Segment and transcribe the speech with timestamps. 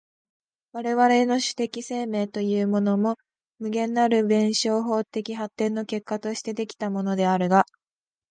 [0.71, 3.17] 我々の種的生命というものも、
[3.59, 7.67] 無限なる弁証法的発展の結果として出来たものであるが、